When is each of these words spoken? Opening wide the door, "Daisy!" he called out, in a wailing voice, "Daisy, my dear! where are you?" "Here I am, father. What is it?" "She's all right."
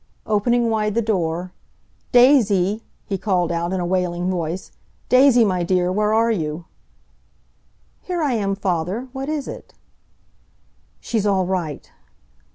Opening 0.25 0.71
wide 0.71 0.95
the 0.95 1.03
door, 1.03 1.51
"Daisy!" 2.11 2.81
he 3.05 3.19
called 3.19 3.51
out, 3.51 3.71
in 3.71 3.79
a 3.79 3.85
wailing 3.85 4.31
voice, 4.31 4.71
"Daisy, 5.09 5.45
my 5.45 5.61
dear! 5.61 5.91
where 5.91 6.11
are 6.11 6.31
you?" 6.31 6.65
"Here 8.01 8.23
I 8.23 8.33
am, 8.33 8.55
father. 8.55 9.09
What 9.13 9.29
is 9.29 9.47
it?" 9.47 9.75
"She's 11.01 11.27
all 11.27 11.45
right." 11.45 11.91